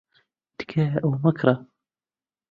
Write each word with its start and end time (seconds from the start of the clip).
تکایە 0.57 0.95
ئەوە 0.99 1.17
مەکڕە. 1.23 1.55